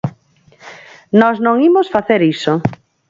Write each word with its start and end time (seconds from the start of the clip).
Nós 1.21 1.37
non 1.45 1.55
imos 1.69 1.91
facer 1.95 2.21
iso. 2.35 2.53